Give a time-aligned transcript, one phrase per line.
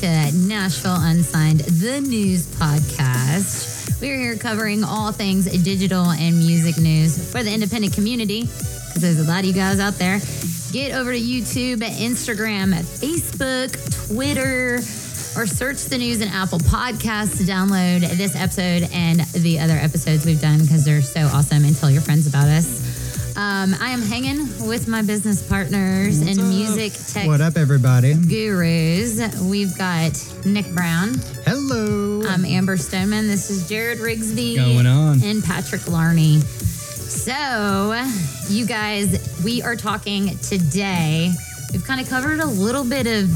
[0.00, 4.00] to Nashville Unsigned, the news podcast.
[4.00, 9.18] We're here covering all things digital and music news for the independent community because there's
[9.18, 10.20] a lot of you guys out there.
[10.70, 13.72] Get over to YouTube, Instagram, Facebook,
[14.06, 14.76] Twitter,
[15.36, 20.24] or search the news in Apple Podcasts to download this episode and the other episodes
[20.24, 22.87] we've done because they're so awesome and tell your friends about us.
[23.38, 28.14] Um, I am hanging with my business partners and music tech What up, everybody?
[28.14, 29.20] gurus.
[29.40, 30.10] We've got
[30.44, 31.14] Nick Brown.
[31.46, 32.24] Hello.
[32.26, 33.28] I'm Amber Stoneman.
[33.28, 34.56] This is Jared Rigsby.
[34.56, 35.22] Going on.
[35.22, 36.42] And Patrick Larney.
[36.42, 37.94] So,
[38.52, 41.30] you guys, we are talking today.
[41.72, 43.30] We've kind of covered a little bit of,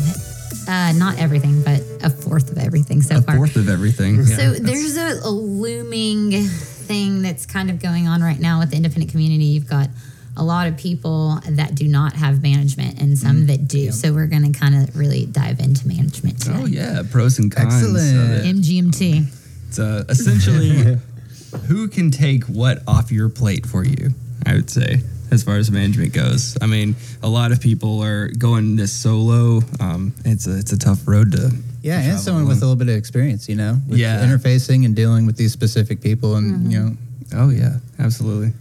[0.69, 3.37] uh, not everything, but a fourth of everything so far.
[3.37, 4.25] a fourth of everything.
[4.25, 6.49] So there's a, a looming
[6.93, 9.45] thing that's kind of going on right now with the independent community.
[9.47, 9.89] You've got
[10.37, 13.47] a lot of people that do not have management and some Mm-hmm.
[13.47, 13.91] that do.
[13.93, 16.55] So we're going to kind of really dive into management today.
[16.59, 17.75] Oh yeah, pros and cons.
[17.75, 18.47] Excellent.
[18.47, 18.57] it.
[18.57, 19.27] MGMT.
[19.69, 20.99] It's uh, essentially
[21.69, 24.11] who can take what off your plate for you.
[24.45, 25.01] I would say,
[25.33, 26.57] as far as management goes.
[26.63, 29.63] I mean, a lot of people are going this solo.
[29.81, 31.51] Um, it's a it's a tough road to.
[31.83, 34.25] yeah, to and travel someone with a little bit of experience, you know, with Yeah.
[34.25, 36.71] interfacing and dealing with these specific people, and Mm-hmm.
[36.71, 36.97] you know,
[37.35, 38.53] Oh yeah, absolutely.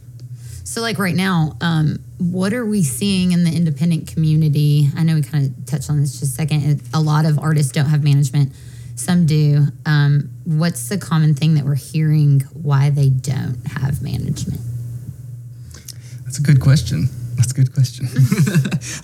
[0.63, 4.87] So, like right now, um, what are we seeing in the independent community?
[4.95, 6.81] I know we kind of touched on this just a second.
[6.93, 8.53] A lot of artists don't have management,
[8.95, 9.67] some do.
[9.85, 14.61] Um, what's the common thing that we're hearing why they don't have management?
[16.31, 17.09] That's a good question.
[17.35, 18.07] That's a good question.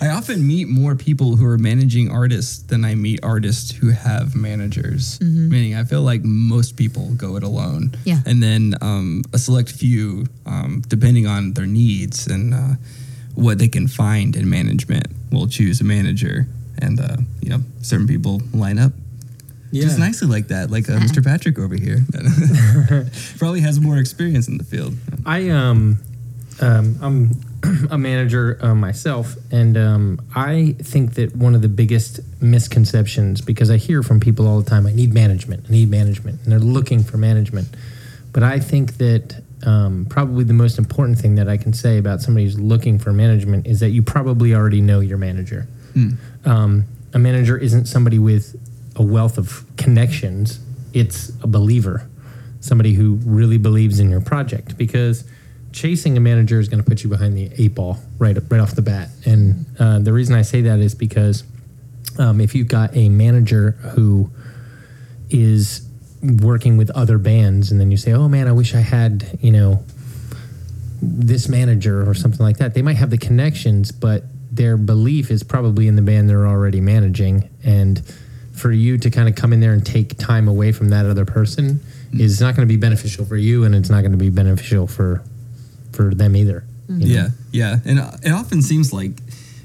[0.00, 4.34] I often meet more people who are managing artists than I meet artists who have
[4.34, 5.20] managers.
[5.50, 7.94] Meaning, I feel like most people go it alone.
[8.04, 8.20] Yeah.
[8.24, 12.74] And then um, a select few, um, depending on their needs and uh,
[13.34, 16.46] what they can find in management, will choose a manager.
[16.78, 18.92] And, uh, you know, certain people line up
[19.70, 21.22] just nicely like that, like uh, Mr.
[21.22, 21.98] Patrick over here.
[23.36, 24.94] Probably has more experience in the field.
[25.26, 25.98] I um,
[26.60, 27.40] um I'm
[27.90, 33.70] a manager uh, myself, and um, I think that one of the biggest misconceptions because
[33.70, 36.58] I hear from people all the time, I need management, I need management, and they're
[36.58, 37.68] looking for management.
[38.32, 42.20] But I think that um, probably the most important thing that I can say about
[42.20, 45.66] somebody who's looking for management is that you probably already know your manager.
[46.44, 48.54] Um, a manager isn't somebody with
[48.94, 50.60] a wealth of connections;
[50.92, 52.08] it's a believer
[52.60, 55.24] somebody who really believes in your project because
[55.72, 58.74] chasing a manager is going to put you behind the eight ball right right off
[58.74, 59.08] the bat.
[59.24, 61.44] And uh, the reason I say that is because
[62.18, 64.30] um, if you've got a manager who
[65.30, 65.86] is
[66.22, 69.52] working with other bands, and then you say, "Oh man, I wish I had you
[69.52, 69.84] know
[71.00, 75.42] this manager or something like that," they might have the connections, but their belief is
[75.42, 78.02] probably in the band they're already managing, and
[78.52, 81.24] for you to kind of come in there and take time away from that other
[81.24, 81.80] person
[82.12, 84.86] is not going to be beneficial for you, and it's not going to be beneficial
[84.86, 85.22] for
[85.98, 86.62] for them either.
[86.88, 87.06] know?
[87.06, 89.10] Yeah, yeah, and uh, it often seems like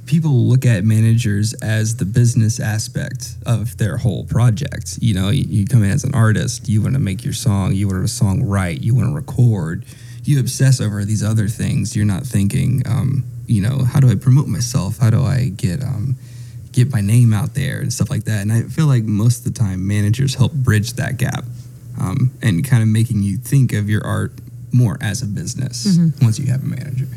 [0.07, 4.97] people look at managers as the business aspect of their whole project.
[4.99, 7.73] You know, you, you come in as an artist, you want to make your song,
[7.73, 9.85] you want a song right, you want to record,
[10.23, 11.95] you obsess over these other things.
[11.95, 14.97] You're not thinking, um, you know, how do I promote myself?
[14.97, 16.15] How do I get um,
[16.71, 18.41] get my name out there and stuff like that?
[18.41, 21.45] And I feel like most of the time, managers help bridge that gap
[22.01, 24.31] um, and kind of making you think of your art
[24.73, 27.07] more as a business once you have a manager.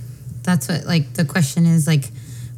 [0.43, 2.05] That's what, like, the question is, like,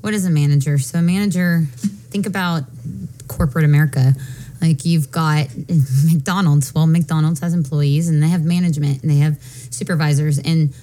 [0.01, 0.79] what is a manager?
[0.79, 1.65] So, a manager,
[2.11, 2.65] think about
[3.29, 4.15] corporate America.
[4.61, 5.47] Like, you've got
[6.05, 6.75] McDonald's.
[6.75, 10.75] Well, McDonald's has employees and they have management and they have supervisors, and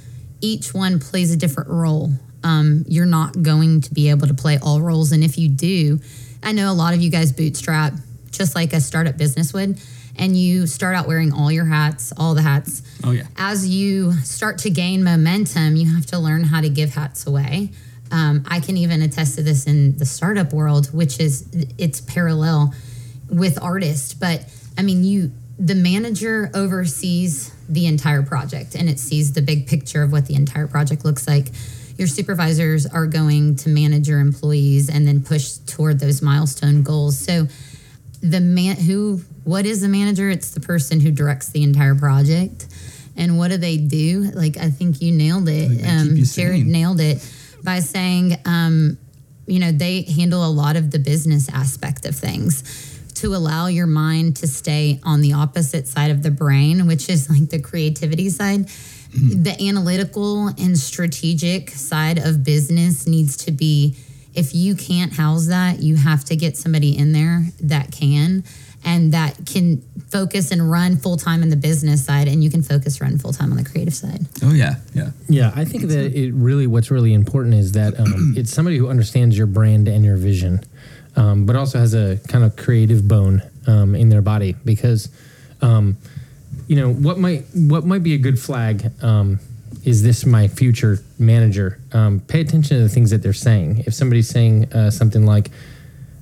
[0.42, 2.12] each one plays a different role.
[2.44, 5.12] Um, you're not going to be able to play all roles.
[5.12, 6.00] And if you do,
[6.44, 7.94] I know a lot of you guys bootstrap
[8.32, 9.82] just like a startup business would,
[10.18, 13.24] and you start out wearing all your hats, all the hats Oh yeah.
[13.38, 17.72] as you start to gain momentum, you have to learn how to give hats away.
[18.12, 21.48] Um, I can even attest to this in the startup world, which is
[21.78, 22.74] it's parallel
[23.30, 24.14] with artists.
[24.14, 24.46] But
[24.78, 30.04] I mean, you the manager oversees the entire project and it sees the big picture
[30.04, 31.48] of what the entire project looks like.
[31.98, 37.18] Your supervisors are going to manage your employees and then push toward those milestone goals.
[37.18, 37.48] So
[38.30, 40.30] the man who what is a manager?
[40.30, 42.68] It's the person who directs the entire project.
[43.16, 44.32] And what do they do?
[44.34, 45.70] Like i think you nailed it.
[45.70, 47.18] They um, jared nailed it
[47.64, 48.98] by saying um,
[49.46, 52.92] you know they handle a lot of the business aspect of things.
[53.16, 57.30] To allow your mind to stay on the opposite side of the brain which is
[57.30, 58.68] like the creativity side
[59.16, 63.96] the analytical and strategic side of business needs to be
[64.36, 68.44] if you can't house that, you have to get somebody in there that can
[68.86, 72.62] and that can focus and run full time in the business side, and you can
[72.62, 74.22] focus run full time on the creative side.
[74.44, 75.10] Oh yeah, yeah.
[75.28, 78.88] Yeah, I think that it really what's really important is that um, it's somebody who
[78.88, 80.62] understands your brand and your vision,
[81.16, 85.10] um, but also has a kind of creative bone um, in their body because,
[85.62, 85.98] um,
[86.68, 89.40] you know, what might what might be a good flag um,
[89.86, 91.80] is this my future manager?
[91.94, 93.84] Um, pay attention to the things that they're saying.
[93.86, 95.52] If somebody's saying uh, something like,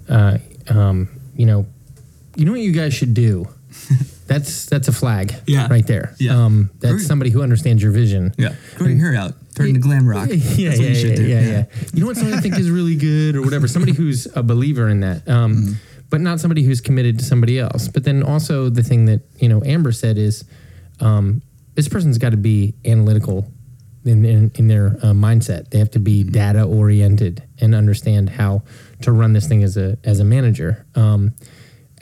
[0.09, 0.37] uh,
[0.69, 1.65] um, you know,
[2.35, 3.47] you know what you guys should do.
[4.25, 5.67] That's that's a flag, Yeah.
[5.69, 6.15] right there.
[6.17, 6.45] Yeah.
[6.45, 7.05] Um, that's Great.
[7.05, 8.33] somebody who understands your vision.
[8.37, 8.55] Yeah.
[8.79, 9.33] Your hair out.
[9.53, 10.29] Turn into glam rock.
[10.29, 11.27] Yeah, That's yeah, what you yeah, should do.
[11.27, 11.65] yeah, yeah.
[11.93, 13.67] You know what somebody I think is really good or whatever.
[13.67, 15.73] Somebody who's a believer in that, um, Mm-hmm.
[16.09, 17.89] but not somebody who's committed to somebody else.
[17.89, 20.45] But then also the thing that you know Amber said is,
[21.01, 21.41] um,
[21.75, 23.51] this person's got to be analytical
[24.05, 25.69] in in, in their uh, mindset.
[25.69, 28.63] They have to be data oriented and understand how
[29.01, 30.85] to run this thing as a as a manager.
[30.95, 31.35] Um,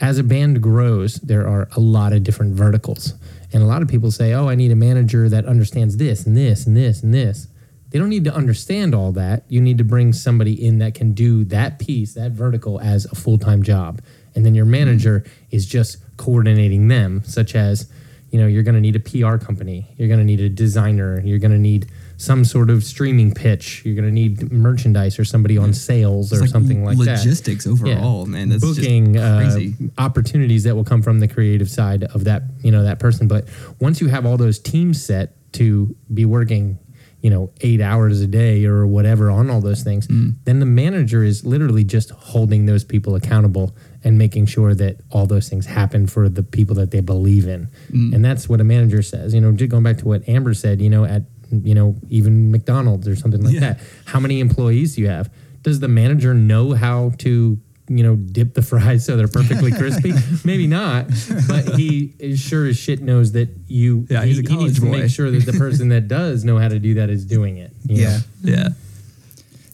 [0.00, 3.14] as a band grows, there are a lot of different verticals.
[3.52, 6.36] And a lot of people say, oh, I need a manager that understands this and
[6.36, 7.46] this and this and this.
[7.90, 9.44] They don't need to understand all that.
[9.48, 13.14] You need to bring somebody in that can do that piece, that vertical, as a
[13.14, 14.00] full time job.
[14.34, 17.92] And then your manager is just coordinating them, such as,
[18.32, 21.20] you know, you're going to need a PR company, you're going to need a designer,
[21.22, 21.86] you're going to need
[22.16, 26.40] some sort of streaming pitch, you're going to need merchandise or somebody on sales It's
[26.42, 28.48] or something like that logistics overall, man.
[28.48, 29.74] That's booking just uh, crazy.
[29.98, 33.46] opportunities that will come from the creative side of that you know that person but
[33.80, 36.78] once you have all those teams set to be working
[37.20, 40.36] you know eight hours a day or whatever on all those things Mm.
[40.44, 45.26] then the manager is literally just holding those people accountable and making sure that all
[45.26, 48.14] those things happen for the people that they believe in Mm.
[48.14, 50.80] and that's what a manager says you know just going back to what amber said
[50.80, 53.60] you know at you know even mcdonald's or something like Yeah.
[53.60, 55.30] that how many employees do you have
[55.62, 57.58] does the manager know how to
[57.88, 60.12] you know dip the fries so they're perfectly crispy
[60.44, 61.06] maybe not
[61.48, 64.56] but he is sure as shit knows that you Yeah, he, he's a he needs
[64.56, 64.90] college to boy.
[65.02, 67.72] make sure that the person that does know how to do that is doing it
[67.86, 68.10] you Yeah.
[68.42, 68.52] know?
[68.54, 68.68] yeah.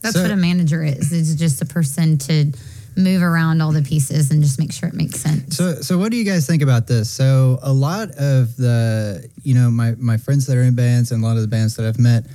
[0.03, 1.13] That's So- what a manager is.
[1.13, 2.53] It's just a person to
[2.99, 5.56] move around all the pieces and just make sure it makes sense.
[5.56, 7.09] So, so what do you guys think about this?
[7.09, 11.23] So, a lot of the, you know, my my friends that are in bands and
[11.23, 12.27] a lot of the bands that I've met,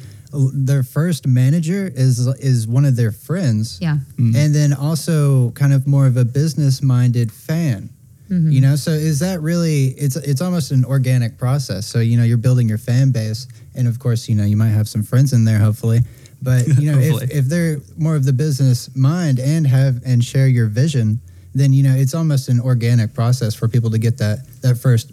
[0.53, 3.77] their first manager is is one of their friends.
[3.81, 3.97] yeah.
[4.17, 4.35] Mm-hmm.
[4.35, 7.89] and then also kind of more of a business minded fan.
[8.29, 8.51] Mm-hmm.
[8.51, 9.87] You know, so is that really?
[9.89, 11.85] It's it's almost an organic process.
[11.85, 14.69] So you know, you're building your fan base, and of course, you know, you might
[14.69, 15.99] have some friends in there, hopefully.
[16.43, 20.47] But you know, if, if they're more of the business mind and have and share
[20.47, 21.19] your vision,
[21.55, 25.11] then you know it's almost an organic process for people to get that that first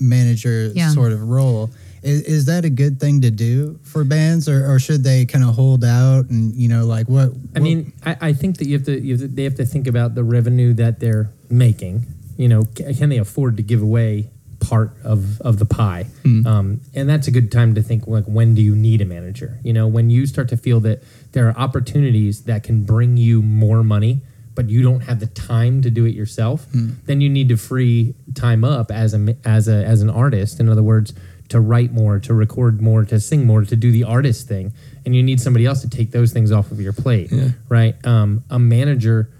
[0.00, 0.90] manager Yeah.
[0.90, 1.70] sort of role.
[2.02, 5.42] Is, is that a good thing to do for bands, or, or should they kind
[5.42, 7.32] of hold out and you know, like what?
[7.56, 9.64] I mean, I, I think that you have to, you have to, they have to
[9.64, 12.06] think about the revenue that they're making.
[12.36, 16.06] You know, can they afford to give away part of of the pie?
[16.24, 19.58] Um, and that's a good time to think like, when do you need a manager?
[19.62, 23.42] You know, when you start to feel that there are opportunities that can bring you
[23.42, 24.20] more money,
[24.54, 26.66] but you don't have the time to do it yourself,
[27.06, 30.60] then you need to free time up as a as a as an artist.
[30.60, 31.14] In other words.
[31.50, 34.72] To write more, to record more, to sing more, to do the artist thing,
[35.04, 37.50] and you need somebody else to take those things off of your plate Yeah.
[37.68, 37.94] right?
[38.04, 39.30] Um, a manager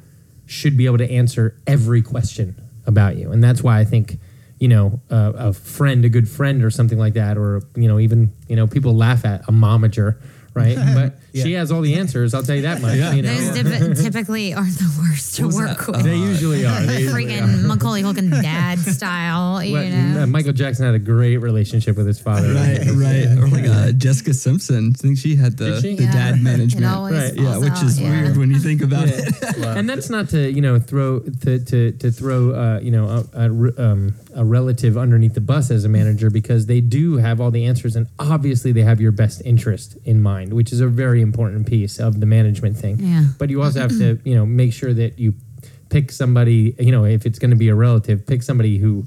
[0.46, 2.54] should be able to answer every question
[2.86, 4.20] about you, and that's why I think
[4.58, 7.98] you know uh, a friend, a good friend, or something like that, or you know
[7.98, 10.16] even you know people laugh at a momager,
[10.54, 10.76] right?
[10.94, 12.32] But she has all the answers.
[12.32, 12.94] I'll tell you that much.
[13.14, 15.88] You know, Those typ- typically are the worst to work that?
[15.88, 16.02] with.
[16.02, 16.80] they usually are.
[16.80, 17.42] They usually are.
[17.42, 20.22] Freaking Macaulay Culkin dad style, you What- know.
[20.22, 22.54] uh, Michael Jackson had a great relationship with his father.
[22.54, 23.26] Right, right.
[23.38, 24.92] Or like uh, Jessica Simpson.
[24.94, 25.94] I think she had the, she?
[25.94, 26.12] the Yeah.
[26.12, 26.86] dad management.
[26.86, 27.34] It always right.
[27.34, 28.22] Yeah, falls which is out, yeah.
[28.22, 29.28] weird when you think about it.
[29.76, 33.50] and that's not to you know throw to to, to throw uh, you know a,
[33.50, 37.50] a, um, a relative underneath the bus as a manager because they do have all
[37.50, 41.22] the answers and obviously they have your best interest in mind, which is a very
[41.22, 42.98] important piece of the management thing.
[42.98, 43.24] Yeah.
[43.38, 45.34] But you also have to you know make sure that you
[45.88, 49.06] pick somebody you know if it's going to be a relative, pick somebody who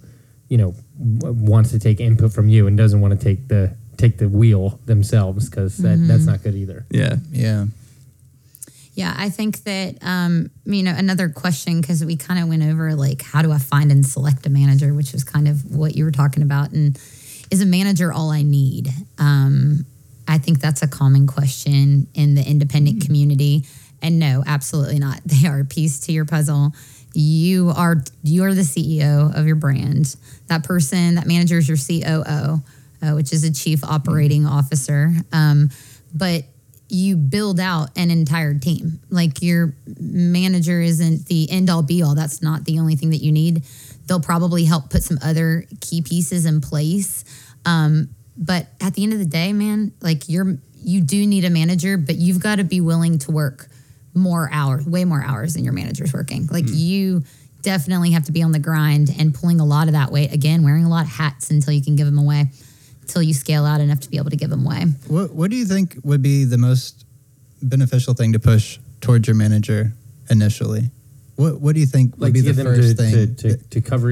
[0.49, 3.75] you know w- wants to take input from you and doesn't want to take the
[3.97, 6.31] take the wheel themselves because that, that's mm-hmm.
[6.31, 6.85] not good either.
[6.89, 7.17] yeah.
[7.31, 7.65] yeah.
[8.99, 12.95] Yeah, I think that um, you know another question because we kind of went over
[12.95, 16.03] like how do I find and select a manager, which was kind of what you
[16.03, 16.99] were talking about, and
[17.49, 18.89] is a manager all I need?
[19.17, 19.85] Um,
[20.27, 23.63] I think that's a common question in the independent community,
[24.01, 25.21] and no, absolutely not.
[25.25, 26.73] They are a piece to your puzzle.
[27.13, 30.13] You are you are the CEO of your brand.
[30.47, 32.61] That person, that manager is your COO,
[33.01, 35.13] uh, which is a chief operating officer.
[35.31, 35.69] Um,
[36.13, 36.43] but
[36.89, 38.99] you build out an entire team.
[39.09, 42.15] Like your manager isn't the end all be all.
[42.15, 43.63] That's not the only thing that you need.
[44.07, 47.23] They'll probably help put some other key pieces in place.
[47.65, 51.49] Um, but at the end of the day, man, like you're you do need a
[51.49, 53.67] manager, but you've got to be willing to work
[54.13, 56.47] more hours, way more hours than your manager's working.
[56.47, 57.23] Like you
[57.61, 60.33] definitely have to be on the grind and pulling a lot of that weight.
[60.33, 62.47] Again, wearing a lot of hats until you can give them away,
[63.09, 64.83] until you scale out enough to be able to give them away.
[65.07, 67.05] What What do you think would be the most
[67.61, 69.93] beneficial thing to push towards your manager
[70.29, 70.91] initially?
[71.35, 73.35] What What do you think would Like be the first to, thing?
[73.35, 74.11] to, to, to cover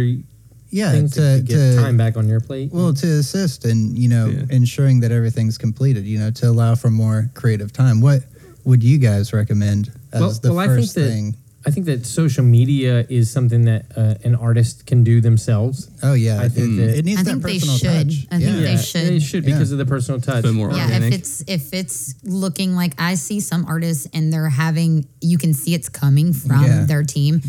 [0.69, 2.71] yeah, to, to, to get to- time back on your plate.
[2.73, 4.43] Well, to assist and you know Yeah.
[4.49, 8.01] ensuring that everything's completed, you know, to allow for more creative time.
[8.01, 8.23] What
[8.65, 11.35] would you guys recommend as Well- the well, I think first that- thing?
[11.67, 15.89] I think that social media is something that uh, an artist can do themselves.
[16.01, 18.09] Oh yeah, I think it, that- it needs I that think they personal should.
[18.09, 18.27] touch.
[18.31, 18.61] I think yeah.
[18.61, 19.07] they should.
[19.09, 19.51] They should Yeah.
[19.53, 20.43] because of the personal touch.
[20.43, 21.13] bit more Yeah, organic.
[21.13, 25.53] if it's if it's looking like I see some artists and they're having, you can
[25.53, 26.85] see it's coming from Yeah.
[26.85, 27.41] their team,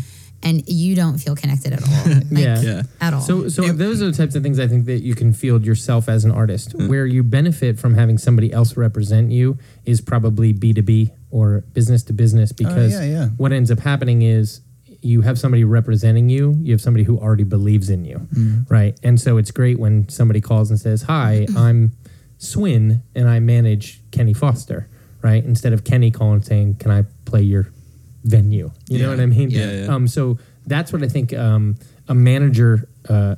[0.43, 1.89] and you don't feel connected at all.
[2.31, 2.61] Like, Yeah.
[2.61, 2.81] Yeah.
[3.01, 3.21] at all.
[3.21, 6.07] So, so those are the types of things I think that you can field yourself
[6.09, 6.75] as an artist.
[6.75, 11.61] Where you benefit from having somebody else represent you is probably B two B or
[11.73, 13.25] business to business because yeah, yeah.
[13.37, 14.61] what ends up happening is
[15.01, 16.57] you have somebody representing you.
[16.61, 18.27] You have somebody who already believes in you,
[18.69, 18.99] right?
[19.03, 21.93] And so it's great when somebody calls and says, "Hi, I'm
[22.37, 24.87] Swin, and I manage Kenny Foster."
[25.21, 25.43] Right?
[25.43, 27.71] Instead of Kenny calling saying, "Can I play your
[28.23, 29.49] venue?" You know what I mean?
[29.49, 29.93] Yeah, yeah.
[29.93, 33.35] Um, so that's what I think um, a manager, uh,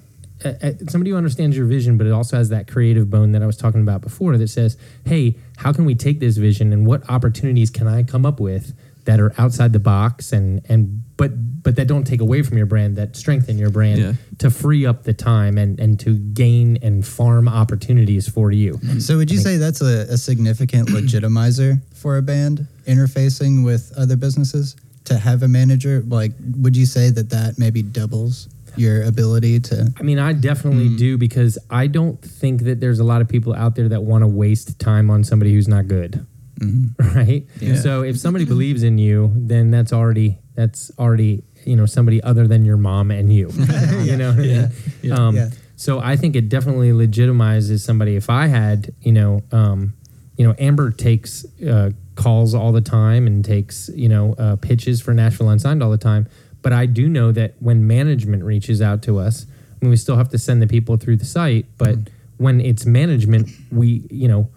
[0.89, 3.57] somebody who understands your vision, but it also has that creative bone that I was
[3.57, 7.69] talking about before that says, hey, how can we take this vision and what opportunities
[7.69, 8.73] can I come up with
[9.05, 11.31] that are outside the box and, and but
[11.63, 14.13] but that don't take away from your brand, that strengthen your brand Yeah.
[14.39, 18.73] to free up the time and, and to gain and farm opportunities for you.
[18.73, 18.99] Mm-hmm.
[18.99, 24.15] So would you say that's a, a significant legitimizer for a band interfacing with other
[24.15, 26.03] businesses to have a manager?
[26.07, 29.93] Like, would you say that that maybe doubles your ability to?
[29.99, 33.53] I mean, I definitely do because I don't think that there's a lot of people
[33.53, 36.25] out there that want to waste time on somebody who's not good.
[36.99, 37.47] Right?
[37.59, 37.75] Yeah.
[37.75, 42.45] So if somebody believes in you, then that's already that's already, you know, somebody other
[42.47, 43.49] than your mom and you.
[44.03, 44.69] you know what I mean?
[45.01, 45.13] Yeah.
[45.15, 45.49] Um, Yeah.
[45.75, 48.15] so I think it definitely legitimizes somebody.
[48.15, 49.93] If I had, you know, um,
[50.37, 55.01] you know, Amber takes uh, calls all the time and takes, you know, uh, pitches
[55.01, 56.27] for Nashville Unsigned all the time.
[56.61, 59.45] But I do know that when management reaches out to us,
[59.81, 61.65] I mean, we still have to send the people through the site.
[61.77, 62.43] But mm-hmm.
[62.43, 64.49] when it's management, we, you know,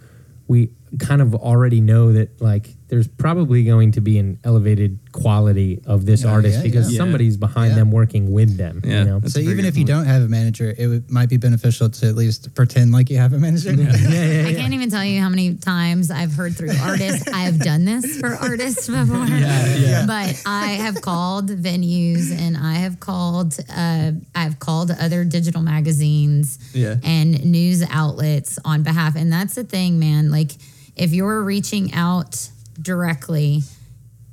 [0.47, 5.81] we kind of already know that like there's probably going to be an elevated quality
[5.87, 6.99] of this Oh, artist yeah, because yeah.
[6.99, 7.77] somebody's behind Yeah.
[7.79, 8.81] them working with them.
[8.85, 8.99] Yeah.
[9.01, 9.19] You know?
[9.21, 9.89] That's so a very even good if you point.
[9.89, 13.17] don't have a manager, it would, might be beneficial to at least pretend like you
[13.17, 13.71] have a manager.
[13.73, 17.27] I can't even tell you how many times I've heard through artists.
[17.29, 19.27] I have done this for artists before.
[19.27, 20.05] yeah.
[20.07, 26.59] But I have called venues and I have called uh, I've called other digital magazines
[26.75, 26.97] Yeah.
[27.03, 29.17] and news outlets on behalf.
[29.17, 30.31] And that's the thing, man.
[30.31, 30.53] Like
[30.97, 32.49] if you're reaching out
[32.81, 33.63] directly,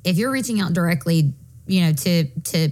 [0.03, 1.33] if you're reaching out directly,
[1.67, 2.69] you know, to to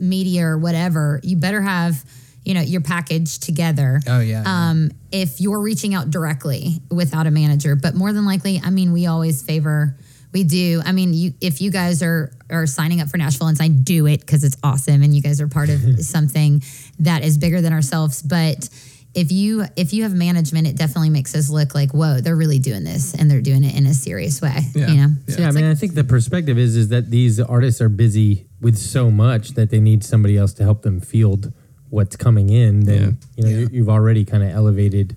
[0.00, 2.02] media or whatever, you better have,
[2.44, 4.42] you know, your package together Oh yeah.
[4.46, 7.76] um, if you're reaching out directly without a manager.
[7.76, 9.96] But more than likely, I mean, we always favor.
[10.32, 10.80] We do.
[10.84, 14.06] I mean, you if you guys are are signing up for Nashville and I do
[14.06, 16.62] it because it's awesome, and you guys are part of something
[17.00, 18.22] that is bigger than ourselves.
[18.22, 18.68] But
[19.14, 22.58] if you if you have management, it definitely makes us look like whoa, they're really
[22.58, 24.58] doing this, and they're doing it in a serious way.
[24.74, 24.88] Yeah.
[24.88, 25.36] You know, Yeah.
[25.40, 28.78] Yeah, I mean, I think the perspective is is that these artists are busy with
[28.78, 31.52] so much that they need somebody else to help them field
[31.90, 32.80] what's coming in.
[32.86, 33.10] Then Yeah.
[33.36, 33.58] you know Yeah.
[33.60, 35.16] you you've already kind of elevated,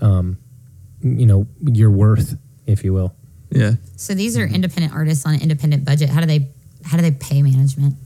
[0.00, 0.36] um,
[1.02, 3.14] you know, your worth, if you will.
[3.50, 3.74] Yeah.
[3.96, 6.08] so these are independent artists on an independent budget.
[6.10, 6.48] How do they
[6.84, 7.96] how do they pay management?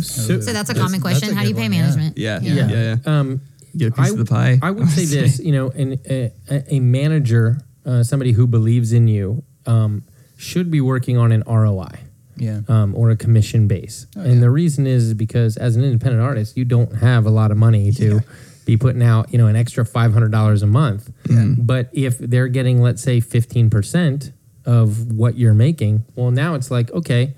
[0.00, 1.30] So, So that's a common that's question.
[1.30, 1.80] a How do you pay one, yeah.
[1.82, 2.18] management?
[2.18, 2.40] Yeah.
[2.42, 2.96] yeah, Yeah.
[3.04, 3.18] Yeah.
[3.20, 3.40] Um,
[3.76, 4.58] Get a piece I- of the pie.
[4.62, 9.42] I would say this, you know, a, a- manager, uh, somebody who believes in you,
[9.66, 10.02] um,
[10.36, 11.90] should be working on an ROI.
[12.36, 12.60] yeah.
[12.68, 14.06] um, or a commission base.
[14.16, 14.40] Oh, and yeah.
[14.40, 17.92] the reason is because as an independent artist, you don't have a lot of money
[17.92, 18.20] to
[18.64, 21.10] be putting out, you know, an extra five hundred dollars a month.
[21.58, 24.32] But if they're getting, let's say, fifteen percent
[24.64, 27.34] of what you're making, well, now it's like, okay,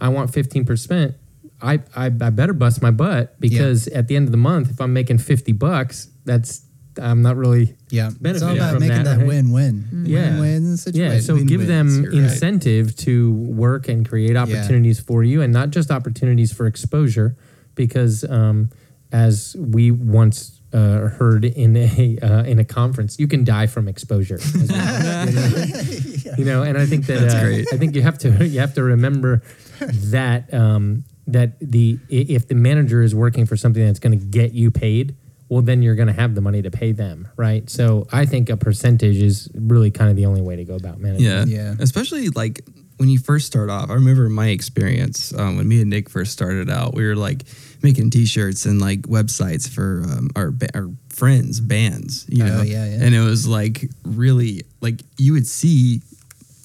[0.00, 1.14] I want fifteen percent.
[1.60, 4.80] I, I I better bust my butt because at the end of the month, if
[4.80, 6.62] I'm making fifty bucks, that's
[6.98, 9.26] I'm not really Yeah, it's all about from making that, that, right?
[9.26, 10.04] win-win.
[10.06, 10.30] Yeah.
[10.38, 11.12] win-win situation.
[11.12, 12.30] yeah, so give Win-wins, them you're right.
[12.32, 17.36] incentive to work and create opportunities for you, and not just opportunities for exposure,
[17.74, 18.70] because um,
[19.12, 23.88] as we once uh, heard in a uh, in a conference, you can die from
[23.88, 24.34] exposure.
[24.40, 26.62] as well, you, know?
[26.62, 27.74] And I think that uh.
[27.74, 29.42] I think you have to you have to remember
[29.80, 34.52] that um, that the if the manager is working for something that's going to get
[34.52, 35.16] you paid,
[35.48, 37.68] well, then you're going to have the money to pay them, right?
[37.70, 40.98] So I think a percentage is really kind of the only way to go about
[41.00, 41.26] managing.
[41.26, 41.44] Yeah.
[41.46, 41.74] Yeah.
[41.78, 42.62] Especially like
[42.98, 43.90] when you first start off.
[43.90, 46.94] I remember my experience um, when me and Nick first started out.
[46.94, 47.42] We were like
[47.82, 52.24] making T-shirts and like websites for um, our ba- our friends bands.
[52.28, 52.62] You Oh, know.
[52.62, 53.04] yeah, yeah.
[53.04, 56.00] And it was like really like you would see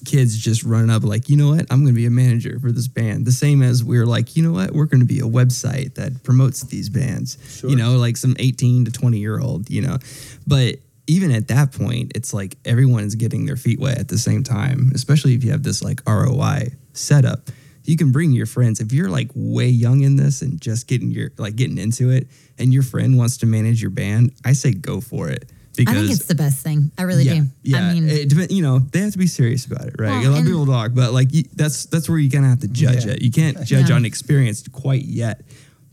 [0.04, 1.66] kids just running up like you know what?
[1.70, 3.26] I'm going to be a manager for this band.
[3.26, 4.72] The same as we are like you know what?
[4.72, 7.62] We're going to be a website that promotes these bands.
[7.62, 9.98] You know like some 18 to 20 year old you know?
[10.46, 14.18] But even at that point it's like everyone is getting their feet wet at the
[14.18, 17.50] same time especially if you have this like roi setup.
[17.84, 21.10] You can bring your friends if you're like way young in this and just getting
[21.10, 22.28] your like getting into it
[22.58, 25.98] and your friend wants to manage your band i say go for it because I
[26.00, 26.90] think it's the best thing.
[26.98, 27.46] I really yeah, do.
[27.62, 30.10] Yeah, I mean, it depend, you know, they have to be serious about it, right?
[30.10, 32.50] Well, a lot of people talk, but like you, that's that's where you kind of
[32.50, 33.12] have to judge Yeah.
[33.12, 33.22] it.
[33.22, 33.96] You can't judge Yeah.
[33.96, 35.40] on experience quite yet,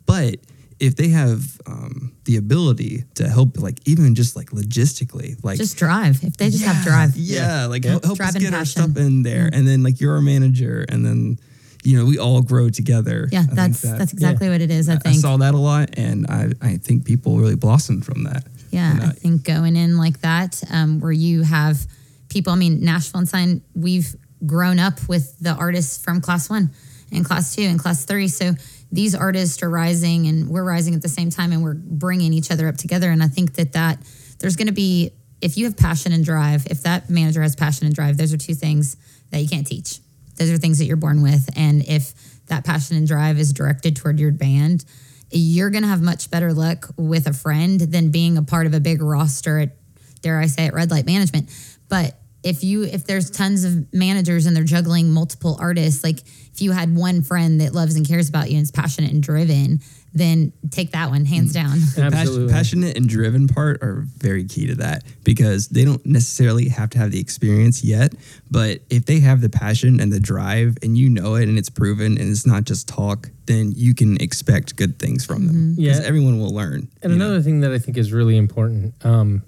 [0.06, 0.36] but
[0.80, 5.76] if they have um, the ability to help, like even just like logistically, like just
[5.78, 6.24] drive.
[6.24, 7.16] If they just have drive.
[7.18, 8.94] yeah, like help, help Drive us and get our passion.
[8.94, 11.38] stuff in there, and then like you're our manager, and then
[11.84, 13.28] you know we all grow together.
[13.32, 14.88] Yeah, I that's that- that's exactly what it is.
[14.90, 15.16] I I think.
[15.16, 18.44] I saw that a lot, and I I think people really blossomed from that.
[18.72, 21.86] Yeah, And I think going in like that, um, where you have
[22.30, 22.54] people.
[22.54, 23.62] I mean, Nashville Unsigned.
[23.74, 26.72] We've grown up with the artists from class one,
[27.12, 28.28] and class two, and class three.
[28.28, 28.54] So
[28.92, 32.52] these artists are rising, and we're rising at the same time, and we're bringing each
[32.52, 33.10] other up together.
[33.10, 34.00] And I think that that
[34.40, 35.12] there's going to be
[35.42, 36.68] if you have passion and drive.
[36.68, 38.98] If that manager has passion and drive, those are two things
[39.32, 40.00] that you can't teach.
[40.38, 42.14] Those are things that you're born with, and if
[42.48, 44.86] that passion and drive is directed toward your band,
[45.32, 48.74] you're going to have much better luck with a friend than being a part of
[48.74, 49.76] a big roster at
[50.22, 51.50] dare I say it red light management.
[51.88, 56.20] But if you if there's tons of managers and they're juggling multiple artists like
[56.54, 59.22] if you had one friend that loves and cares about you and is passionate and
[59.22, 59.82] driven
[60.14, 62.52] then take that one hands down Absolutely.
[62.52, 66.98] passionate and driven part are very key to that because they don't necessarily have to
[66.98, 68.14] have the experience yet.
[68.50, 71.70] But if they have the passion and the drive and you know it and it's
[71.70, 75.76] proven and it's not just talk, then you can expect good things from them.
[75.76, 76.06] Because Yeah.
[76.06, 76.88] everyone will learn.
[77.02, 77.26] And you know?
[77.26, 79.44] another thing that I think is really important, um,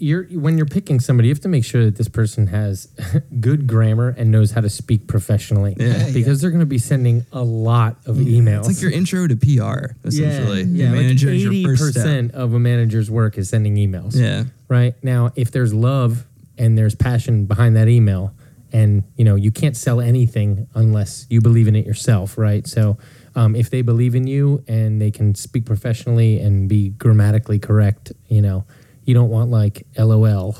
[0.00, 2.88] you're when you're picking somebody, you have to make sure that this person has
[3.40, 5.76] good grammar and knows how to speak professionally.
[5.78, 6.10] Yeah.
[6.12, 8.60] Because they're going to be sending a lot of emails.
[8.60, 10.62] It's like your intro to PR, essentially.
[10.62, 14.16] Yeah, Your like eighty percent of a manager's work is sending emails.
[14.16, 14.44] Yeah.
[14.68, 16.24] Right now, if there's love
[16.56, 18.32] and there's passion behind that email,
[18.72, 22.66] and you know you can't sell anything unless you believe in it yourself, right?
[22.66, 22.98] So,
[23.34, 28.12] um, if they believe in you and they can speak professionally and be grammatically correct,
[28.28, 28.64] you know,
[29.10, 30.56] you don't want like LOL,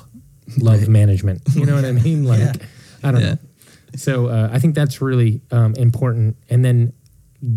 [0.58, 1.42] love management.
[1.54, 2.24] You know what I mean?
[2.24, 2.56] Like,
[3.04, 3.28] I don't Yeah.
[3.30, 3.38] know.
[3.96, 6.36] So uh, I think that's really um, important.
[6.48, 6.92] And then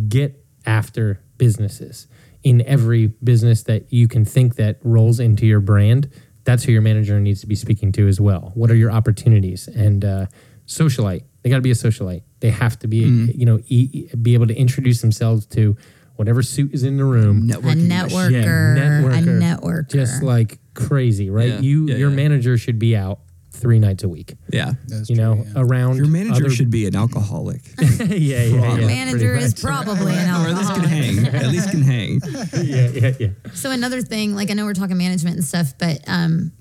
[0.08, 2.08] get after businesses
[2.44, 6.10] in every business that you can think that rolls into your brand.
[6.44, 8.52] That's who your manager needs to be speaking to as well.
[8.54, 9.68] What are your opportunities?
[9.68, 10.26] And uh,
[10.68, 12.22] socialite, they got to be a socialite.
[12.42, 12.98] They have to be,
[13.36, 15.76] you know, e- be able to introduce themselves to
[16.16, 17.50] whatever suit is in the room.
[17.50, 17.88] a Networking.
[17.90, 21.50] networker, a networker just like crazy, right?
[21.50, 21.60] Yeah.
[21.60, 22.16] You, Yeah, your yeah.
[22.16, 23.20] manager should be out
[23.52, 24.34] three nights a week.
[24.52, 24.74] Yeah.
[24.88, 25.62] That's you know, true, yeah.
[25.62, 27.62] around Your manager other- should be an alcoholic.
[27.80, 28.76] yeah, yeah, yeah.
[28.78, 29.62] Your manager is much.
[29.64, 30.90] probably an or at least can alcoholic.
[30.90, 31.26] hang.
[31.36, 32.22] At least can hang.
[32.64, 33.28] yeah, yeah, yeah.
[33.54, 36.52] So another thing, like I know we're talking management and stuff, but um,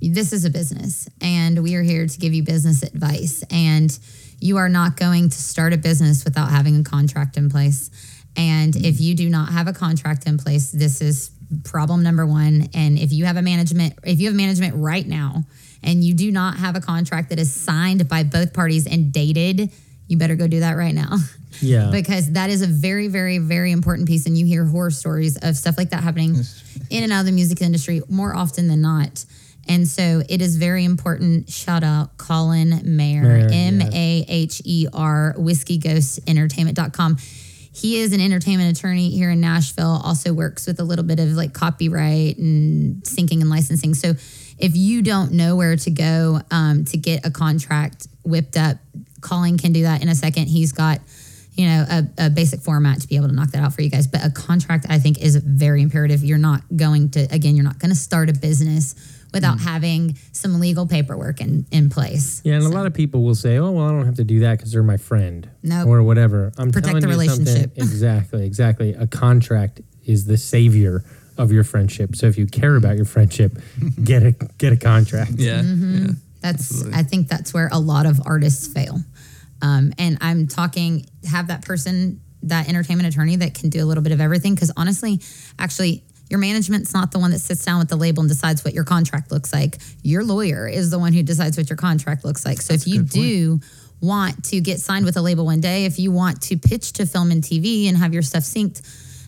[0.00, 3.42] this is a business, and we are here to give you business advice.
[3.50, 3.98] And
[4.38, 7.90] you are not going to start a business without having a contract in place.
[8.36, 9.02] And if mm-hmm.
[9.02, 11.30] you do not have a contract in place, this is
[11.64, 12.68] problem number one.
[12.74, 15.44] And if you have a management, if you have management right now,
[15.82, 19.70] and you do not have a contract that is signed by both parties and dated,
[20.08, 21.16] you better go do that right now.
[21.62, 21.88] Yeah.
[21.90, 24.26] because that is a very, very, very important piece.
[24.26, 26.36] And you hear horror stories of stuff like that happening
[26.90, 29.24] in and out of the music industry more often than not.
[29.68, 31.50] And so it is very important.
[31.50, 37.16] Shout out Colin Maher, M A H E R, whiskeyghossentertainment.com.
[37.76, 41.28] He is an entertainment attorney here in Nashville, also works with a little bit of
[41.32, 43.92] like copyright and syncing and licensing.
[43.92, 44.14] So
[44.58, 48.78] if you don't know where to go um, to get a contract whipped up,
[49.20, 50.46] Colin can do that in a second.
[50.46, 51.00] He's got
[51.52, 53.90] you know, a, a basic format to be able to knock that out for you
[53.90, 54.06] guys.
[54.06, 56.24] But a contract, I think, is very imperative.
[56.24, 58.94] You're not going to, again, you're not going to start a business
[59.32, 59.64] without mm.
[59.64, 62.40] having some legal paperwork in, in place.
[62.44, 64.40] Yeah, and a lot of people will say, "Oh, well, I don't have to do
[64.40, 65.88] that because they're my friend, Nope.
[65.88, 67.72] or whatever." I'm Protect telling the you something- relationship.
[67.76, 68.94] Exactly, exactly.
[68.94, 71.04] A contract is the savior
[71.38, 72.16] of your friendship.
[72.16, 72.84] So if you care mm-hmm.
[72.84, 73.58] about your friendship,
[74.04, 75.32] get a get a contract.
[75.36, 75.56] Yeah.
[75.56, 75.62] yeah.
[75.62, 76.06] Mm-hmm.
[76.40, 76.98] That's Absolutely.
[76.98, 79.00] I think that's where a lot of artists fail.
[79.62, 84.02] Um, and I'm talking have that person, that entertainment attorney that can do a little
[84.02, 84.54] bit of everything.
[84.54, 85.20] Because honestly,
[85.58, 88.74] actually, your management's not the one that sits down with the label and decides what
[88.74, 89.78] your contract looks like.
[90.02, 92.60] Your lawyer is the one who decides what your contract looks like.
[92.60, 93.60] So if you do
[94.00, 97.06] want to get signed with a label one day, if you want to pitch to
[97.06, 98.82] film and TV and have your stuff synced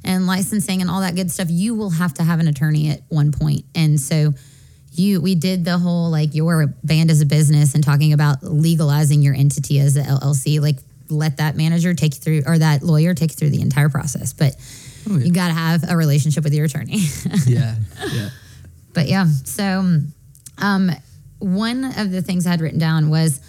[0.04, 3.00] and licensing and all that good stuff, you will have to have an attorney at
[3.08, 3.64] one point.
[3.74, 4.34] And so
[4.92, 9.22] you we did the whole like your band as a business and talking about legalizing
[9.22, 10.60] your entity as a LLC.
[10.60, 10.76] Like
[11.08, 14.32] let that manager take you through or that lawyer take you through the entire process.
[14.32, 14.56] But
[15.08, 17.00] you got to have a relationship with your attorney.
[17.46, 17.76] Yeah.
[18.12, 18.30] Yeah.
[18.94, 20.00] but yeah, so
[20.58, 20.90] um,
[21.38, 23.40] one of the things I had written down was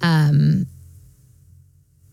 [0.00, 0.66] um,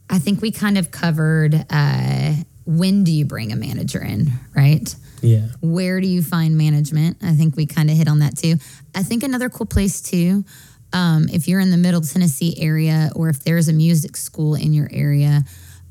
[0.10, 2.34] I think we kind of covered uh,
[2.65, 4.93] when do you bring a manager in, right?
[5.21, 5.47] Yeah.
[5.60, 7.17] where do you find management?
[7.21, 8.56] I think we kind of hit on that too.
[8.95, 10.45] I think another cool place too,
[10.93, 14.71] um, if you're in the Middle Tennessee area or if there's a music school in
[14.73, 15.43] your area,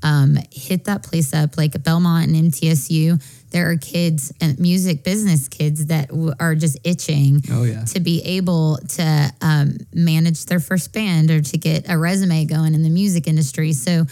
[0.02, 1.56] um, hit that place up.
[1.56, 6.78] Like Belmont and MTSU, there are kids and music business kids that w- are just
[6.84, 7.84] itching Oh, yeah.
[7.84, 12.74] to be able to um, manage their first band or to get a resume going
[12.74, 13.72] in the music industry.
[13.72, 14.04] So,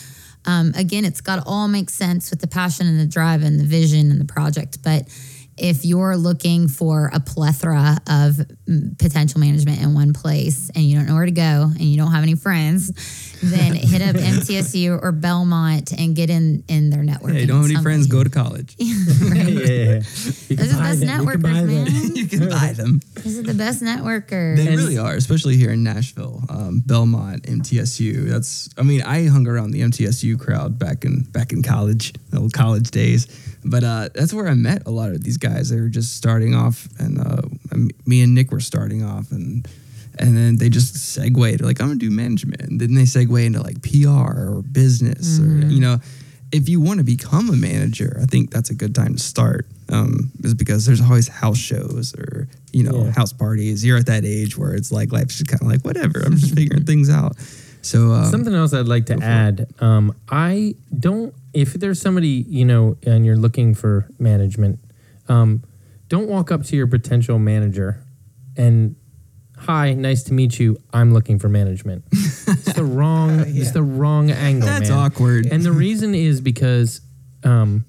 [0.46, 3.58] um, again, it's got to all make sense with the passion and the drive and
[3.60, 4.82] the vision and the project.
[4.82, 5.02] But
[5.58, 8.38] if you're looking for a plethora of
[8.98, 12.12] potential management in one place and you don't know where to go and you don't
[12.12, 12.90] have any friends,
[13.42, 17.32] then hit up MTSU or Belmont and get in in their network.
[17.32, 18.74] Hey, don't have any friends, go to college.
[18.78, 20.02] yeah.
[20.48, 21.20] You Those are can the buy best them.
[21.20, 21.84] You can buy networkers, them.
[21.84, 22.16] man.
[22.16, 23.00] you can buy them.
[23.14, 24.56] Those are the best networkers.
[24.56, 28.28] They really are, especially here in Nashville, um, Belmont, MTSU.
[28.28, 32.38] That's, I mean, I hung around the MTSU crowd back in back in college, the
[32.38, 33.26] old college days.
[33.68, 35.70] But uh, that's where I met a lot of these guys.
[35.70, 37.42] They were just starting off, and uh,
[38.06, 39.66] me and Nick were starting off, and
[40.18, 43.60] and then they just segued like I'm gonna do management, and then they segue into
[43.62, 44.08] like PR
[44.56, 45.98] or business, or you know.
[46.52, 49.66] If you want to become a manager, I think that's a good time to start.
[49.88, 53.10] Um, is because there's always house shows or you know Yeah.
[53.10, 53.84] house parties.
[53.84, 56.22] You're at that age where it's like life's just kind of like whatever.
[56.24, 57.36] I'm just figuring things out.
[57.82, 59.66] So um, Something else I'd like to add.
[59.80, 61.34] Um, I don't.
[61.56, 64.78] If there's somebody you know and you're looking for management,
[65.28, 65.62] um,
[66.08, 68.02] don't walk up to your potential manager
[68.56, 68.96] and
[69.56, 70.76] hi, nice to meet you.
[70.92, 72.04] I'm looking for management.
[72.12, 73.44] it's the wrong.
[73.46, 74.68] It's the wrong angle.
[74.68, 74.98] That's man.
[74.98, 75.46] awkward.
[75.46, 77.00] And the reason is because
[77.42, 77.84] um,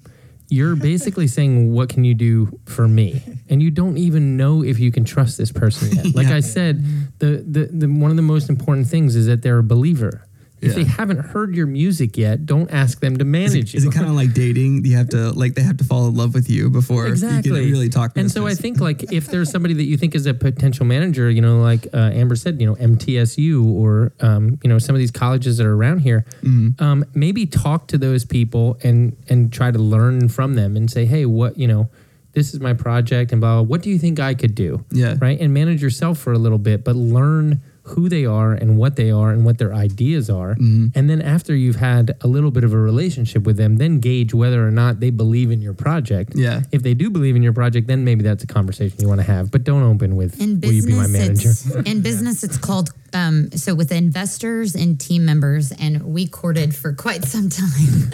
[0.48, 4.78] you're basically saying, "What can you do for me?" And you don't even know if
[4.78, 6.14] you can trust this person yet.
[6.14, 6.36] Like Yeah.
[6.36, 6.84] I said,
[7.18, 10.24] the, the the one of the most important things is that they're a believer.
[10.60, 13.84] If they haven't heard your music yet, don't ask them to is manage it, is
[13.84, 13.90] you.
[13.90, 14.84] it kind of like dating?
[14.84, 17.56] You have to like they have to fall in love with you before exactly you
[17.62, 18.12] can really talk.
[18.16, 21.30] and so I think like if there's somebody that you think is a potential manager,
[21.30, 24.98] you know, like uh, Amber said, you know, MTSU or um, you know some of
[24.98, 26.82] these colleges that are around here, Mm-hmm.
[26.82, 31.04] um, maybe talk to those people and and try to learn from them and say,
[31.04, 31.88] hey, what you know,
[32.32, 33.56] this is my project and blah.
[33.56, 34.84] blah what do you think I could do?
[34.90, 35.14] Yeah.
[35.20, 35.38] right.
[35.40, 39.10] And manage yourself for a little bit, but learn who they are and what they
[39.10, 40.54] are and what their ideas are.
[40.54, 40.88] Mm-hmm.
[40.94, 44.32] And then after you've had a little bit of a relationship with them, then gauge
[44.34, 46.32] whether or not they believe in your project.
[46.34, 46.62] Yeah.
[46.72, 49.26] If they do believe in your project, then maybe that's a conversation you want to
[49.26, 49.50] have.
[49.50, 51.80] But don't open with in will you be my business manager?
[51.80, 56.74] it's in business it's called um, so with investors and team members and we courted
[56.74, 58.10] for quite some time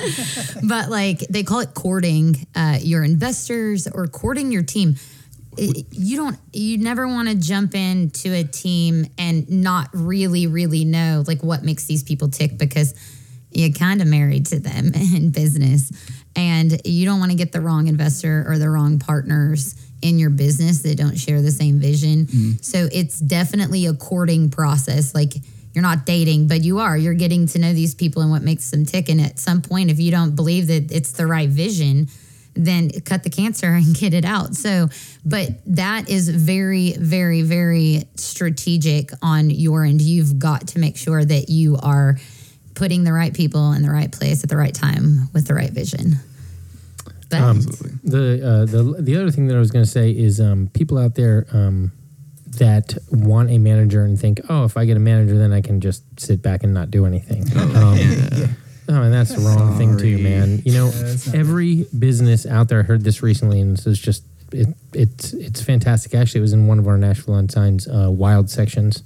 [0.69, 5.24] but like they call it courting uh, your investors or courting your team It-
[5.59, 11.25] you don't you never want to jump into a team and not really really know
[11.27, 12.95] like what makes these people tick because
[13.55, 15.91] you're kind of married to them in business.
[16.37, 20.31] And you don't want to get the wrong investor or the wrong partners in your
[20.31, 22.27] business that don't share the same vision.
[22.27, 22.53] Mm-hmm.
[22.61, 25.35] So it's definitely a courting process like
[25.73, 26.97] you're not dating but you are.
[26.97, 29.09] You're getting to know these people and what makes them tick.
[29.09, 32.09] And at some point if you don't believe that it's the right vision
[32.55, 34.55] then cut the cancer and get it out.
[34.55, 34.89] So,
[35.25, 40.01] but that is very, very, very strategic on your end.
[40.01, 42.17] You've got to make sure that you are
[42.75, 45.71] putting the right people in the right place at the right time with the right
[45.71, 46.15] vision.
[47.31, 47.91] But Um, Absolutely.
[48.05, 50.99] The uh, the the other thing that I was going to say is um, people
[50.99, 51.93] out there um,
[52.59, 55.81] that want a manager and think, oh, if I get a manager, then I can
[55.81, 57.45] just sit back and not do anything.
[57.75, 58.57] Um,
[58.89, 60.23] Oh, and that's the wrong thing too, Sorry.
[60.23, 60.63] man.
[60.65, 63.87] You know, Yeah, that's not every business out there I heard this recently, and this
[63.87, 66.15] is just it, it's it's fantastic.
[66.15, 69.03] Actually, it was in one of our Nashville Unsigned uh, wild sections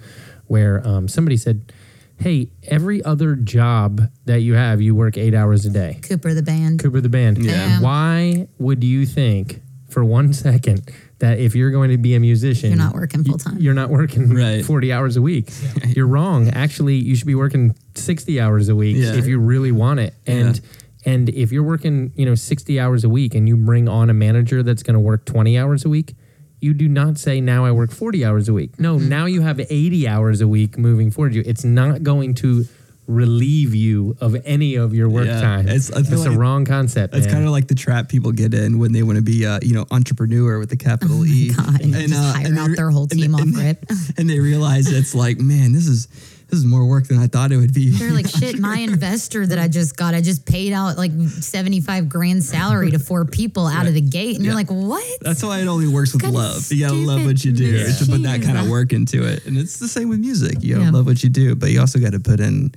[0.47, 1.73] where um, somebody said,
[2.19, 6.43] "Hey, every other job that you have, you work eight hours a day." Cooper the
[6.43, 6.81] band.
[6.81, 7.39] Cooper the band.
[7.39, 7.81] Yeah.
[7.81, 12.71] Why would you think for one second that if you're going to be a musician,
[12.71, 13.59] You're not working full time.
[13.59, 14.65] You're not working Right.
[14.65, 15.51] 40 hours a week.
[15.87, 16.49] You're wrong.
[16.51, 19.15] Actually, you should be working 60 hours a week Yeah.
[19.15, 20.15] if you really want it.
[20.27, 20.61] And
[21.05, 24.15] and if you're working, you know, 60 hours a week and you bring on a
[24.15, 26.15] manager that's going to work 20 hours a week,
[26.61, 28.79] you do not say now I work 40 hours a week.
[28.81, 29.09] No, Mm-hmm.
[29.09, 31.43] now you have 80 hours a week moving forward you.
[31.47, 32.65] It's not going to
[33.09, 35.41] relieve you of any of your work Yeah.
[35.41, 35.61] time.
[35.67, 37.15] It's- It's, I feel a wrong concept.
[37.17, 39.59] It's kind of like the trap people get in when they want to be, uh,
[39.63, 41.51] you know, entrepreneur with a capital E.
[41.59, 43.85] Oh God, and just hire they out their whole team they- off and, rip.
[44.19, 46.07] And they realize it's like, man, this is
[46.51, 47.91] this is more work than I thought it would be.
[47.91, 52.09] They're like, shit, my investor that I just got, I just paid out like 75
[52.09, 54.37] grand salary to four people out of the gate.
[54.37, 55.05] And you're like, what?
[55.21, 56.73] That's why it only works with Kind love.
[56.73, 57.57] You gotta love what you stupid
[57.99, 59.45] do to put that kind of work into it.
[59.47, 60.63] And it's the same with music.
[60.63, 60.91] You gotta Yeah.
[60.91, 62.73] love what you do, but you also got to put in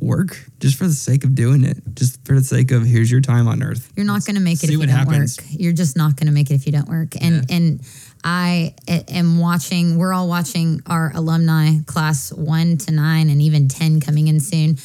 [0.00, 1.78] work just for the sake of doing it.
[1.94, 3.92] Just for the sake of here's your time on earth.
[3.96, 5.38] You're not going to make it if you don't happens.
[5.38, 5.46] work.
[5.50, 7.14] You're just not going to make it if you don't work.
[7.20, 7.56] And Yeah.
[7.56, 7.80] and
[8.24, 9.96] I a- am watching.
[9.98, 14.78] We're all watching our alumni class one to nine, and even ten coming in soon.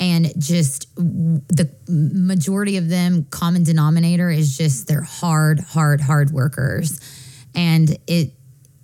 [0.00, 6.98] And just the majority of them, common denominator is just they're hard, hard, hard workers,
[7.54, 8.32] and it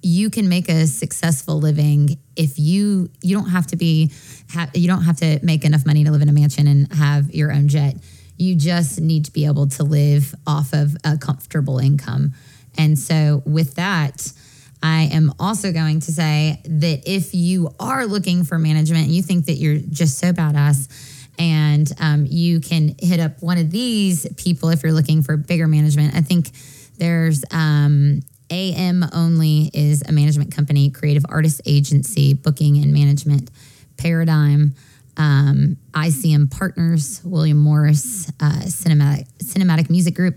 [0.03, 4.11] you can make a successful living if you you don't have to be
[4.53, 7.31] ha, you don't have to make enough money to live in a mansion and have
[7.35, 7.97] your own jet.
[8.37, 12.33] You just need to be able to live off of a comfortable income.
[12.79, 14.33] And so with that
[14.83, 19.23] i am also going to say that if you are looking for management and you
[19.23, 20.89] think that you're just so badass
[21.41, 25.67] and um, you can hit up one of these people if you're looking for bigger
[25.67, 26.15] management.
[26.15, 26.51] I think
[26.99, 33.51] there's um, AM Only is a management company, creative artist agency, booking and management,
[33.97, 34.75] Paradigm,
[35.17, 40.37] um, ICM Partners, William Morris, uh, Cinematic Cinematic Music Group,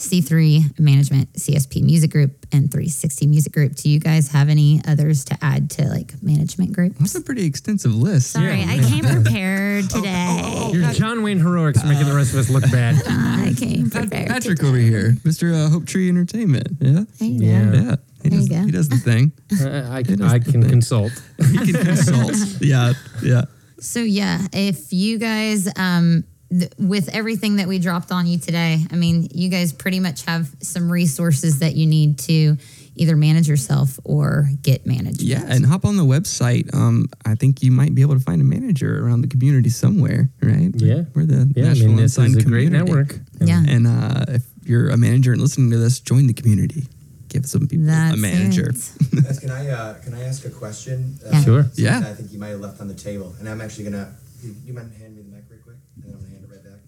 [0.00, 3.74] C3 Management, CSP Music Group, and 360 Music Group.
[3.76, 6.98] Do you guys have any others to add to like management groups?
[6.98, 8.30] That's a pretty extensive list.
[8.30, 10.70] Sorry, I came prepared today.
[10.72, 12.96] Your John Wayne heroics making the rest of us look bad.
[13.06, 14.28] I came prepared.
[14.28, 14.68] Patrick today.
[14.68, 15.54] over here, Mr.
[15.54, 16.68] Uh, Hope Tree Entertainment.
[16.80, 17.04] Yeah.
[17.18, 17.46] There you go.
[17.46, 17.72] Yeah.
[17.72, 17.96] Yeah.
[18.22, 18.64] He There does, you go.
[18.64, 19.32] he does the thing.
[19.60, 21.12] Uh, I, I can consult.
[21.50, 22.34] He can consult.
[22.62, 22.94] Yeah.
[23.22, 23.42] Yeah.
[23.80, 28.78] So yeah, if you guys, um, th- with everything that we dropped on you today,
[28.90, 32.56] I mean, you guys pretty much have some resources that you need to
[32.96, 35.22] either manage yourself or get managed.
[35.22, 36.74] Yeah, and hop on the website.
[36.74, 40.28] Um, I think you might be able to find a manager around the community somewhere,
[40.42, 40.70] right?
[40.74, 41.04] Yeah.
[41.14, 43.18] we're the Yeah, I national mean, this is a great network.
[43.40, 43.62] Yeah.
[43.66, 46.88] And uh, if you're a manager and listening to this, join the community.
[47.28, 48.72] Give some people That's a manager.
[49.22, 51.16] Guys, can I uh, can I ask a question?
[51.24, 51.44] Uh, Yeah.
[51.44, 51.64] Sure.
[51.76, 51.98] Yeah.
[52.04, 54.12] I think you might have left on the table, and I'm actually gonna.
[54.42, 56.50] You, you mind hand me the mic real quick, and then I'm gonna hand it
[56.50, 56.80] right back.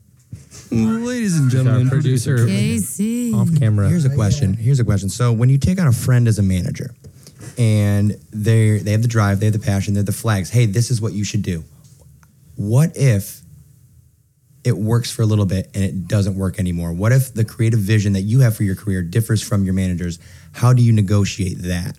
[0.70, 3.33] Ladies and Our gentlemen, producer Casey.
[3.35, 3.88] off camera.
[3.88, 4.55] Here's a question.
[4.55, 5.09] Here's a question.
[5.09, 6.94] So when you take on a friend as a manager,
[7.59, 10.51] and they they have the drive, they have the passion, they're the flags.
[10.51, 11.64] Hey, this is what you should do.
[12.57, 13.42] What if
[14.64, 16.92] it works for a little bit and it doesn't work anymore?
[16.92, 20.18] What if the creative vision that you have for your career differs from your manager's?
[20.53, 21.96] How do you negotiate that?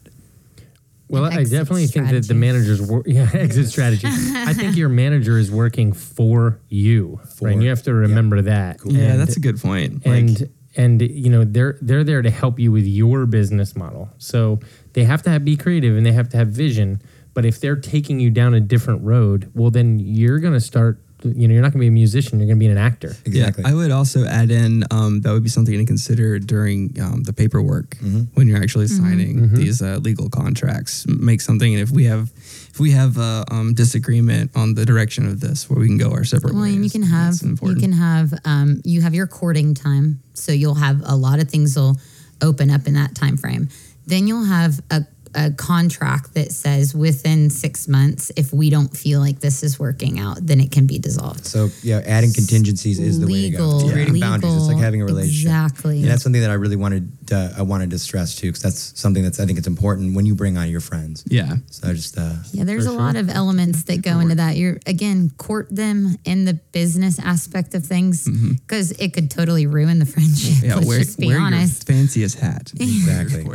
[1.14, 3.06] Well, I Exit definitely think that the managers work.
[3.08, 4.08] Yeah, exit strategy.
[4.08, 7.54] I think your manager is working for you, For- right?
[7.54, 8.80] And you have to remember that.
[8.86, 10.02] yeah, And- that's a good point.
[10.06, 14.10] and like, and you know they're they're there to help you with your business model.
[14.18, 14.60] So
[14.94, 17.00] they have to have, be creative and they have to have vision.
[17.36, 21.00] But if they're taking you down a different road, well, then you're going to start.
[21.24, 22.40] You know, you're not going to be a musician.
[22.40, 23.16] You're going to be an actor.
[23.26, 23.64] Exactly.
[23.64, 27.24] Yeah, I would also add in um, that would be something to consider during um,
[27.24, 27.98] the paperwork
[28.34, 31.06] when you're actually signing these uh, legal contracts.
[31.08, 35.28] Make something, and if we have if we have a um, disagreement on the direction
[35.28, 36.76] of this, where we can go our separate Well, ways.
[36.76, 40.76] and you can have you can have um, you have your courting time, so you'll
[40.76, 41.98] have a lot of things will
[42.42, 43.70] open up in that time frame.
[44.06, 45.06] Then you'll have a,
[45.36, 50.20] a contract that says within six months, if we don't feel like this is working
[50.20, 51.46] out, then it can be dissolved.
[51.46, 53.66] So yeah, adding contingencies is the way to go.
[53.66, 54.54] It's Legal, creating boundaries.
[54.54, 55.46] It's like legal, having a relationship.
[55.50, 56.02] exactly.
[56.02, 59.00] And that's something that I really wanted to, I wanted to stress too, because that's
[59.00, 61.24] something that's I think it's important when you bring on your friends.
[61.28, 64.56] yeah, So I just uh, Yeah, there's a lot of elements that go into that.
[64.58, 70.00] You're again court them in the business aspect of things because it could totally ruin
[70.00, 70.64] the friendship.
[70.64, 70.76] yeah.
[70.76, 71.88] Let's wear just be wear honest.
[71.90, 72.72] your fanciest hat.
[72.80, 73.46] exactly.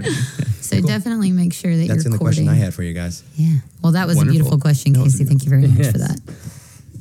[0.60, 2.46] So definitely make sure that That's you're in the courting.
[2.46, 3.22] question I had for you guys.
[3.36, 3.56] Yeah.
[3.82, 4.30] Well, that was Wonderful.
[4.30, 5.24] a beautiful question, That was Casey.
[5.24, 6.20] Thank you very much for that.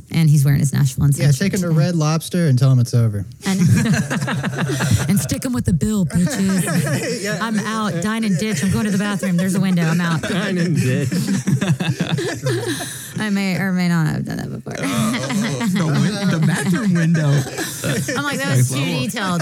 [0.09, 2.79] And he's wearing his Nashville Yeah, Unsigned take him to Red Lobster and tell him
[2.79, 3.25] it's over.
[3.45, 3.59] And,
[5.09, 7.39] and stick him with the bill, bitches.
[7.41, 8.01] I'm out.
[8.01, 8.63] Dine and ditch.
[8.63, 9.35] I'm going to the bathroom.
[9.35, 9.83] There's a window.
[9.83, 10.23] I'm out.
[10.23, 11.09] Kind of did.
[13.19, 14.75] I may or may not have done that before.
[14.77, 17.27] Oh, oh, oh, the, win- the bathroom window,
[18.17, 18.99] I'm like, that was too level.
[19.01, 19.41] detailed.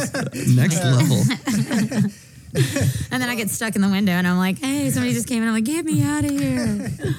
[0.56, 2.10] next level.
[3.12, 5.42] and then I get stuck in the window, and I'm like, "Hey, somebody just came
[5.42, 6.90] in." I'm like, "Get me out of here!"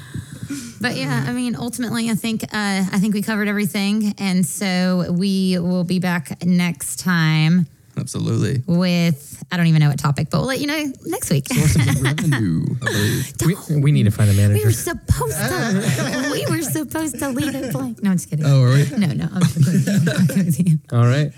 [0.78, 5.10] But yeah, I mean, ultimately, I think uh, I think we covered everything, and so
[5.10, 8.62] we will be back next time Absolutely.
[8.66, 11.48] with I don't even know what topic, but we'll let you know next week.
[11.48, 13.32] Sources of revenue, I.
[13.46, 14.52] We, we need to find a manager.
[14.52, 14.66] We manager.
[14.66, 16.28] were supposed to.
[16.32, 18.02] we were supposed to leave it blank.
[18.02, 18.44] No, I'm just kidding.
[18.44, 18.88] Oh, are we?
[18.98, 20.12] No, no, I'm joking with you.
[20.12, 20.78] I'm joking with you.
[20.92, 21.32] All right.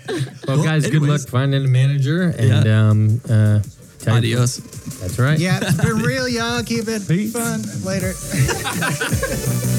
[0.47, 2.23] Well, guys, good luck finding a manager.
[2.37, 2.89] And Yeah.
[2.89, 3.61] um, uh,
[3.99, 4.57] tell Adios.
[4.99, 5.37] That's right.
[5.39, 6.63] Yeah, it's been real, y'all.
[6.63, 7.31] Keep it Peace.
[7.33, 7.61] fun.
[7.85, 8.13] Later.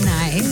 [0.04, 0.46] Nice.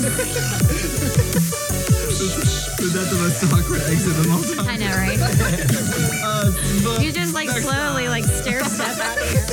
[2.81, 4.67] Was that the most awkward exit of all time?
[4.69, 5.19] I know, right?
[6.29, 6.53] Uh,
[7.01, 9.47] you just like slowly like stair step out of here.